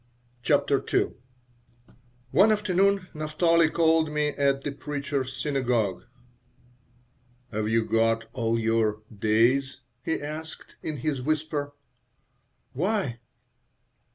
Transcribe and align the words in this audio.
CHAPTER 0.41 0.83
II 0.91 1.11
ONE 2.31 2.51
afternoon 2.51 3.09
Naphtali 3.13 3.69
called 3.69 4.07
on 4.07 4.13
me 4.15 4.29
at 4.29 4.63
the 4.63 4.71
Preacher's 4.71 5.31
Synagogue 5.39 6.05
"Have 7.51 7.69
you 7.69 7.85
got 7.85 8.25
all 8.33 8.57
your 8.57 9.03
'days'?" 9.15 9.81
he 10.03 10.19
asked, 10.19 10.75
in 10.81 10.97
his 10.97 11.21
whisper 11.21 11.73
"Why?" 12.73 13.19